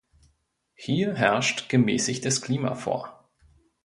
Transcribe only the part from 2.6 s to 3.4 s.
vor.